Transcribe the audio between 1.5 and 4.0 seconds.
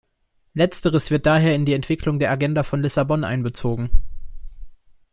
in die Entwicklung der Agenda von Lissabon einbezogen.